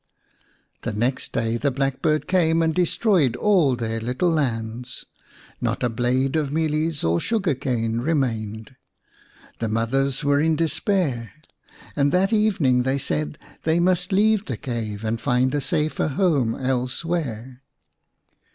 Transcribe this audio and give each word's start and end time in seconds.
The 0.81 0.93
next 0.93 1.31
day 1.31 1.57
the 1.57 1.69
blackbird 1.69 2.27
came 2.27 2.63
and 2.63 2.73
de 2.73 2.85
stroyed 2.87 3.35
all 3.35 3.75
their 3.75 3.99
little 4.01 4.31
lands. 4.31 5.05
Not 5.61 5.83
a 5.83 5.89
blade 5.89 6.35
of 6.35 6.49
mealies 6.51 7.03
or 7.03 7.19
sugar 7.19 7.53
cane 7.53 7.99
remained. 7.99 8.75
The 9.59 9.67
mothers 9.67 10.23
were 10.23 10.39
in 10.39 10.55
despair, 10.55 11.33
and 11.95 12.11
that 12.13 12.33
evening 12.33 12.81
they 12.81 12.97
said 12.97 13.37
they 13.61 13.79
must 13.79 14.11
leave 14.11 14.45
the 14.45 14.57
cave 14.57 15.03
and 15.05 15.21
find 15.21 15.53
a 15.53 15.61
safer 15.61 16.07
home 16.07 16.55
elsewhere. 16.55 17.61